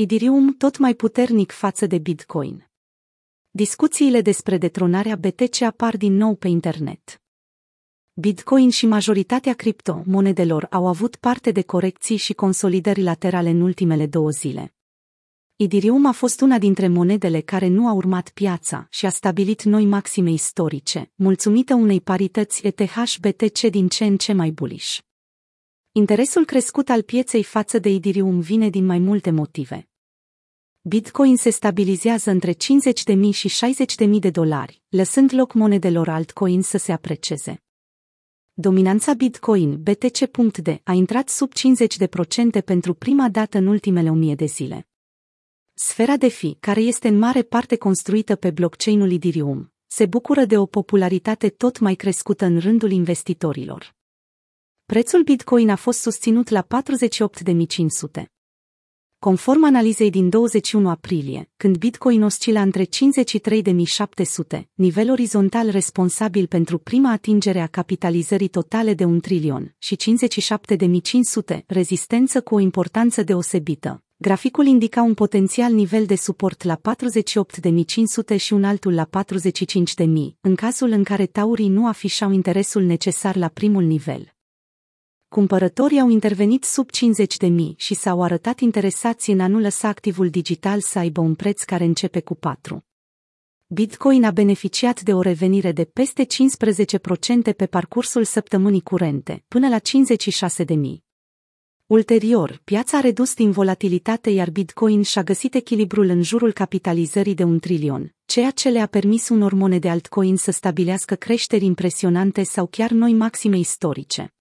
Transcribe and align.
Idirium 0.00 0.54
tot 0.56 0.78
mai 0.78 0.94
puternic 0.94 1.50
față 1.50 1.86
de 1.86 1.98
Bitcoin. 1.98 2.70
Discuțiile 3.50 4.20
despre 4.20 4.58
detronarea 4.58 5.16
BTC 5.16 5.60
apar 5.60 5.96
din 5.96 6.16
nou 6.16 6.34
pe 6.34 6.48
internet. 6.48 7.22
Bitcoin 8.12 8.70
și 8.70 8.86
majoritatea 8.86 9.54
criptomonedelor 9.54 10.66
au 10.70 10.86
avut 10.86 11.16
parte 11.16 11.50
de 11.50 11.62
corecții 11.62 12.16
și 12.16 12.32
consolidări 12.32 13.02
laterale 13.02 13.48
în 13.48 13.60
ultimele 13.60 14.06
două 14.06 14.30
zile. 14.30 14.74
Idirium 15.56 16.06
a 16.06 16.12
fost 16.12 16.40
una 16.40 16.58
dintre 16.58 16.88
monedele 16.88 17.40
care 17.40 17.66
nu 17.66 17.88
a 17.88 17.92
urmat 17.92 18.30
piața 18.30 18.86
și 18.90 19.06
a 19.06 19.10
stabilit 19.10 19.62
noi 19.62 19.84
maxime 19.84 20.30
istorice, 20.30 21.10
mulțumită 21.14 21.74
unei 21.74 22.00
parități 22.00 22.66
ETH-BTC 22.66 23.60
din 23.70 23.88
ce 23.88 24.04
în 24.04 24.16
ce 24.16 24.32
mai 24.32 24.50
bullish. 24.50 24.98
Interesul 25.92 26.44
crescut 26.44 26.88
al 26.88 27.02
pieței 27.02 27.42
față 27.42 27.78
de 27.78 27.88
Idirium 27.88 28.40
vine 28.40 28.68
din 28.68 28.86
mai 28.86 28.98
multe 28.98 29.30
motive. 29.30 29.87
Bitcoin 30.82 31.36
se 31.36 31.50
stabilizează 31.50 32.30
între 32.30 32.52
50.000 32.52 32.58
și 33.32 33.50
60.000 34.06 34.10
de 34.20 34.30
dolari, 34.30 34.82
lăsând 34.88 35.34
loc 35.34 35.52
monedelor 35.52 36.08
altcoin 36.08 36.62
să 36.62 36.78
se 36.78 36.92
apreceze. 36.92 37.62
Dominanța 38.52 39.14
Bitcoin 39.14 39.82
BTC.D 39.82 40.80
a 40.84 40.92
intrat 40.92 41.28
sub 41.28 41.52
50% 42.58 42.64
pentru 42.64 42.94
prima 42.94 43.28
dată 43.28 43.58
în 43.58 43.66
ultimele 43.66 44.10
1000 44.10 44.34
de 44.34 44.44
zile. 44.44 44.88
Sfera 45.74 46.16
de 46.16 46.28
fi, 46.28 46.56
care 46.60 46.80
este 46.80 47.08
în 47.08 47.18
mare 47.18 47.42
parte 47.42 47.76
construită 47.76 48.36
pe 48.36 48.50
blockchain-ul 48.50 49.12
Ethereum, 49.12 49.72
se 49.86 50.06
bucură 50.06 50.44
de 50.44 50.58
o 50.58 50.66
popularitate 50.66 51.48
tot 51.48 51.78
mai 51.78 51.94
crescută 51.94 52.44
în 52.44 52.58
rândul 52.58 52.90
investitorilor. 52.90 53.96
Prețul 54.84 55.22
Bitcoin 55.22 55.70
a 55.70 55.76
fost 55.76 56.00
susținut 56.00 56.48
la 56.48 56.66
48.500. 58.22 58.37
Conform 59.20 59.64
analizei 59.64 60.10
din 60.10 60.28
21 60.28 60.88
aprilie, 60.88 61.50
când 61.56 61.76
Bitcoin 61.76 62.22
oscila 62.22 62.60
între 62.60 62.84
53.700, 62.84 64.62
nivel 64.74 65.10
orizontal 65.10 65.70
responsabil 65.70 66.46
pentru 66.46 66.78
prima 66.78 67.12
atingere 67.12 67.60
a 67.60 67.66
capitalizării 67.66 68.48
totale 68.48 68.94
de 68.94 69.04
un 69.04 69.20
trilion, 69.20 69.74
și 69.78 69.96
57.500, 69.96 71.60
rezistență 71.66 72.40
cu 72.40 72.54
o 72.54 72.58
importanță 72.58 73.22
deosebită. 73.22 74.02
Graficul 74.16 74.66
indica 74.66 75.02
un 75.02 75.14
potențial 75.14 75.72
nivel 75.72 76.06
de 76.06 76.16
suport 76.16 76.62
la 76.62 76.80
48.500 78.34 78.36
și 78.36 78.52
un 78.52 78.64
altul 78.64 78.94
la 78.94 79.08
45.000, 79.08 80.06
în 80.40 80.54
cazul 80.54 80.90
în 80.90 81.02
care 81.02 81.26
taurii 81.26 81.68
nu 81.68 81.86
afișau 81.86 82.32
interesul 82.32 82.82
necesar 82.82 83.36
la 83.36 83.48
primul 83.48 83.82
nivel. 83.82 84.37
Cumpărătorii 85.28 86.00
au 86.00 86.08
intervenit 86.08 86.64
sub 86.64 86.90
50 86.90 87.36
de 87.36 87.46
mii 87.46 87.74
și 87.76 87.94
s-au 87.94 88.22
arătat 88.22 88.60
interesați 88.60 89.30
în 89.30 89.40
a 89.40 89.46
nu 89.46 89.58
lăsa 89.58 89.88
activul 89.88 90.30
digital 90.30 90.80
să 90.80 90.98
aibă 90.98 91.20
un 91.20 91.34
preț 91.34 91.62
care 91.62 91.84
începe 91.84 92.20
cu 92.20 92.34
4. 92.34 92.84
Bitcoin 93.66 94.24
a 94.24 94.30
beneficiat 94.30 95.00
de 95.00 95.14
o 95.14 95.20
revenire 95.20 95.72
de 95.72 95.84
peste 95.84 96.26
15% 97.52 97.56
pe 97.56 97.66
parcursul 97.66 98.24
săptămânii 98.24 98.80
curente, 98.80 99.44
până 99.48 99.68
la 99.68 99.78
56 99.78 100.64
de 100.64 100.74
mii. 100.74 101.04
Ulterior, 101.86 102.60
piața 102.64 102.96
a 102.96 103.00
redus 103.00 103.34
din 103.34 103.50
volatilitate 103.50 104.30
iar 104.30 104.50
Bitcoin 104.50 105.02
și-a 105.02 105.22
găsit 105.22 105.54
echilibrul 105.54 106.08
în 106.08 106.22
jurul 106.22 106.52
capitalizării 106.52 107.34
de 107.34 107.42
un 107.42 107.58
trilion, 107.58 108.14
ceea 108.24 108.50
ce 108.50 108.68
le-a 108.68 108.86
permis 108.86 109.28
unor 109.28 109.52
monede 109.52 109.88
altcoin 109.88 110.36
să 110.36 110.50
stabilească 110.50 111.14
creșteri 111.14 111.64
impresionante 111.64 112.42
sau 112.42 112.66
chiar 112.66 112.90
noi 112.90 113.12
maxime 113.12 113.58
istorice. 113.58 114.32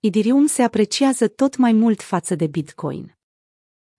Idirium 0.00 0.46
se 0.46 0.62
apreciază 0.62 1.28
tot 1.28 1.56
mai 1.56 1.72
mult 1.72 2.02
față 2.02 2.34
de 2.34 2.46
Bitcoin. 2.46 3.16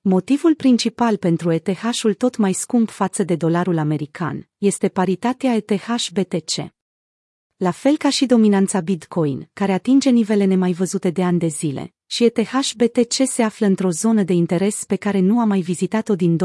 Motivul 0.00 0.54
principal 0.54 1.16
pentru 1.16 1.50
ETH-ul 1.50 2.14
tot 2.14 2.36
mai 2.36 2.52
scump 2.52 2.90
față 2.90 3.22
de 3.22 3.36
dolarul 3.36 3.78
american 3.78 4.48
este 4.58 4.88
paritatea 4.88 5.54
ETH-BTC. 5.54 6.74
La 7.56 7.70
fel 7.70 7.96
ca 7.96 8.10
și 8.10 8.26
dominanța 8.26 8.80
Bitcoin, 8.80 9.50
care 9.52 9.72
atinge 9.72 10.10
nivele 10.10 10.44
nemai 10.44 10.72
văzute 10.72 11.10
de 11.10 11.24
ani 11.24 11.38
de 11.38 11.46
zile, 11.46 11.94
și 12.06 12.24
ETH-BTC 12.24 13.26
se 13.26 13.42
află 13.42 13.66
într-o 13.66 13.90
zonă 13.90 14.22
de 14.22 14.32
interes 14.32 14.84
pe 14.84 14.96
care 14.96 15.18
nu 15.18 15.40
a 15.40 15.44
mai 15.44 15.60
vizitat-o 15.60 16.14
din 16.14 16.38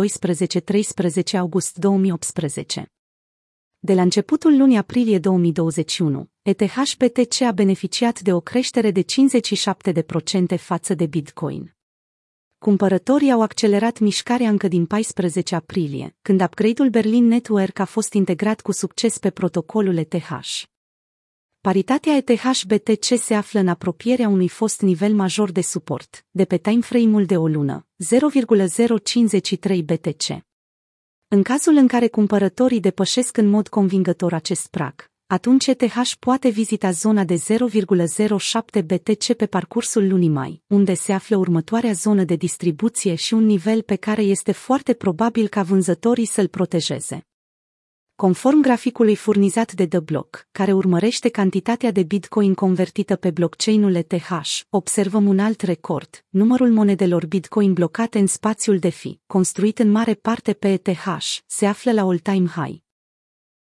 12-13 1.34 1.38
august 1.38 1.78
2018. 1.78 2.92
De 3.82 3.94
la 3.94 4.02
începutul 4.02 4.58
lunii 4.58 4.78
aprilie 4.78 5.20
2021, 5.20 6.30
ETH-BTC 6.42 7.42
a 7.42 7.52
beneficiat 7.52 8.22
de 8.22 8.34
o 8.34 8.40
creștere 8.40 8.92
de 8.92 9.06
57% 10.52 10.58
față 10.58 10.94
de 10.94 11.06
Bitcoin. 11.06 11.76
Cumpărătorii 12.58 13.32
au 13.32 13.42
accelerat 13.42 14.00
mișcarea 14.00 14.50
încă 14.50 14.68
din 14.68 14.86
14 14.86 15.56
aprilie, 15.56 16.16
când 16.22 16.42
upgrade-ul 16.42 16.90
Berlin 16.90 17.28
Network 17.28 17.80
a 17.80 17.86
fost 17.86 18.14
integrat 18.14 18.62
cu 18.62 18.72
succes 18.72 19.18
pe 19.18 19.30
protocolul 19.30 19.98
ETH. 19.98 20.30
Paritatea 21.62 22.16
ETH-BTC 22.16 23.18
se 23.18 23.34
află 23.34 23.60
în 23.60 23.68
apropierea 23.68 24.28
unui 24.28 24.48
fost 24.48 24.82
nivel 24.82 25.14
major 25.14 25.52
de 25.52 25.62
suport, 25.62 26.26
de 26.30 26.46
pe 26.46 26.58
timeframe-ul 26.58 27.26
de 27.26 27.38
o 27.38 27.48
lună, 27.48 27.88
0,053 27.98 29.84
BTC. 29.84 30.49
În 31.32 31.44
cazul 31.44 31.76
în 31.76 31.88
care 31.88 32.08
cumpărătorii 32.08 32.80
depășesc 32.80 33.38
în 33.38 33.48
mod 33.48 33.68
convingător 33.68 34.34
acest 34.34 34.68
prag, 34.68 35.12
atunci 35.28 35.68
ETH 35.68 36.12
poate 36.20 36.50
vizita 36.50 36.92
zona 36.92 37.24
de 37.24 37.36
0,07 37.36 38.86
BTC 38.86 39.34
pe 39.34 39.46
parcursul 39.46 40.08
lunii 40.08 40.30
mai, 40.30 40.62
unde 40.68 40.94
se 40.94 41.14
află 41.14 41.38
următoarea 41.38 41.92
zonă 41.92 42.24
de 42.24 42.36
distribuție 42.36 43.16
și 43.16 43.34
un 43.34 43.46
nivel 43.46 43.82
pe 43.82 43.96
care 43.96 44.22
este 44.22 44.52
foarte 44.52 44.94
probabil 44.94 45.48
ca 45.48 45.64
vânzătorii 45.64 46.26
să-l 46.26 46.48
protejeze. 46.48 47.29
Conform 48.26 48.62
graficului 48.62 49.16
furnizat 49.16 49.74
de 49.74 49.88
The 49.88 50.00
Block, 50.00 50.48
care 50.52 50.74
urmărește 50.74 51.30
cantitatea 51.30 51.92
de 51.92 52.04
Bitcoin 52.04 52.54
convertită 52.54 53.16
pe 53.16 53.32
blockchain-ul 53.32 53.96
ETH, 53.96 54.30
observăm 54.70 55.28
un 55.28 55.40
alt 55.40 55.62
record, 55.62 56.26
numărul 56.30 56.72
monedelor 56.72 57.26
Bitcoin 57.26 57.74
blocate 57.74 58.20
în 58.20 58.28
spațiul 58.28 58.80
DeFi, 58.80 59.20
construit 59.28 59.80
în 59.80 59.92
mare 59.92 60.14
parte 60.14 60.54
pe 60.54 60.72
ETH, 60.72 61.06
se 61.46 61.66
află 61.66 61.92
la 61.92 62.02
all-time 62.02 62.48
high. 62.48 62.78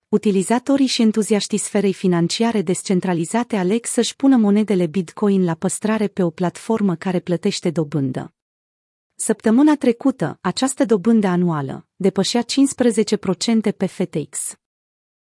Utilizatorii 0.08 0.88
și 0.88 1.02
entuziaștii 1.02 1.58
sferei 1.58 1.94
financiare 1.94 2.62
descentralizate 2.62 3.56
aleg 3.56 3.86
să-și 3.86 4.16
pună 4.16 4.38
monedele 4.38 4.86
Bitcoin 4.86 5.44
la 5.44 5.54
păstrare 5.54 6.08
pe 6.08 6.24
o 6.24 6.30
platformă 6.30 6.96
care 6.96 7.20
plătește 7.20 7.70
dobândă. 7.70 8.35
Săptămâna 9.18 9.76
trecută, 9.76 10.38
această 10.42 10.86
dobândă 10.86 11.28
anuală 11.28 11.88
depășea 11.96 12.42
15% 12.42 12.46
pe 13.78 13.86
FTX. 13.86 14.56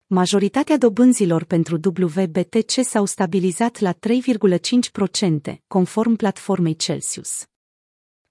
Majoritatea 0.07 0.77
dobânzilor 0.77 1.43
pentru 1.43 1.79
WBTC 1.83 2.71
s-au 2.83 3.05
stabilizat 3.05 3.79
la 3.79 3.93
3,5%, 3.93 5.55
conform 5.67 6.15
platformei 6.15 6.75
Celsius. 6.75 7.45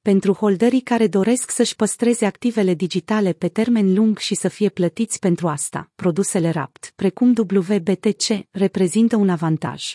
Pentru 0.03 0.33
holderii 0.33 0.81
care 0.81 1.07
doresc 1.07 1.51
să-și 1.51 1.77
păstreze 1.77 2.27
activele 2.27 2.75
digitale 2.75 3.33
pe 3.33 3.49
termen 3.49 3.95
lung 3.95 4.19
și 4.19 4.35
să 4.35 4.49
fie 4.49 4.69
plătiți 4.69 5.19
pentru 5.19 5.49
asta, 5.49 5.91
produsele 5.95 6.51
RAPT, 6.51 6.93
precum 6.97 7.35
WBTC, 7.37 8.47
reprezintă 8.51 9.17
un 9.17 9.29
avantaj. 9.29 9.95